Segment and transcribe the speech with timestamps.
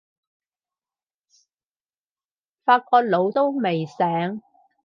[2.65, 4.41] 法國佬都未醒